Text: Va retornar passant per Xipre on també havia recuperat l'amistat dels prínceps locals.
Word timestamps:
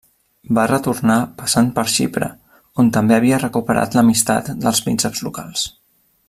Va 0.57 0.61
retornar 0.69 1.17
passant 1.41 1.69
per 1.75 1.83
Xipre 1.95 2.29
on 2.85 2.89
també 2.97 3.19
havia 3.19 3.41
recuperat 3.45 3.99
l'amistat 3.99 4.51
dels 4.65 4.83
prínceps 4.89 5.23
locals. 5.29 5.69